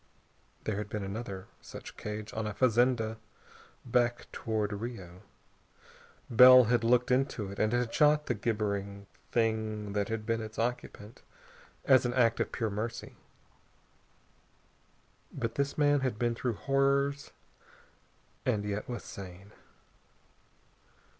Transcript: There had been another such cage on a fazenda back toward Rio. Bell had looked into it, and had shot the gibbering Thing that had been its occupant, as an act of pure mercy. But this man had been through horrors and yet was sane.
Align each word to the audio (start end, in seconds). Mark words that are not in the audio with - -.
There 0.63 0.77
had 0.77 0.89
been 0.89 1.03
another 1.03 1.45
such 1.61 1.95
cage 1.95 2.33
on 2.33 2.47
a 2.47 2.55
fazenda 2.55 3.19
back 3.85 4.25
toward 4.31 4.73
Rio. 4.73 5.21
Bell 6.27 6.63
had 6.63 6.83
looked 6.83 7.11
into 7.11 7.51
it, 7.51 7.59
and 7.59 7.71
had 7.71 7.93
shot 7.93 8.25
the 8.25 8.33
gibbering 8.33 9.05
Thing 9.31 9.93
that 9.93 10.09
had 10.09 10.25
been 10.25 10.41
its 10.41 10.57
occupant, 10.57 11.21
as 11.85 12.03
an 12.03 12.15
act 12.15 12.39
of 12.39 12.51
pure 12.51 12.71
mercy. 12.71 13.13
But 15.31 15.53
this 15.53 15.77
man 15.77 15.99
had 15.99 16.17
been 16.17 16.33
through 16.33 16.55
horrors 16.55 17.29
and 18.43 18.63
yet 18.65 18.89
was 18.89 19.03
sane. 19.03 19.51